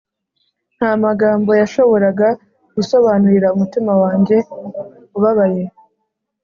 nta 0.77 0.91
magambo 1.05 1.51
yashoboraga 1.61 2.27
gusobanurira 2.75 3.47
umutima 3.55 3.93
wanjye 4.03 4.37
ubabaye, 5.17 5.63